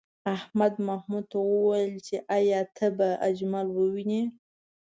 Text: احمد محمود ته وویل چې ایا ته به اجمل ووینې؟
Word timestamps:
احمد 0.35 0.73
محمود 0.87 1.25
ته 1.31 1.37
وویل 1.51 1.95
چې 2.07 2.15
ایا 2.37 2.61
ته 2.75 2.87
به 2.97 3.09
اجمل 3.27 3.67
ووینې؟ 3.73 4.21